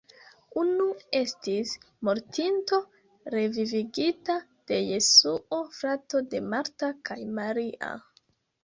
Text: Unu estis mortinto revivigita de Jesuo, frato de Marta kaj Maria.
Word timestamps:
Unu 0.59 0.85
estis 1.17 1.73
mortinto 2.09 2.81
revivigita 3.35 4.39
de 4.73 4.81
Jesuo, 4.89 5.63
frato 5.79 6.27
de 6.35 6.45
Marta 6.51 6.95
kaj 7.11 7.21
Maria. 7.41 7.95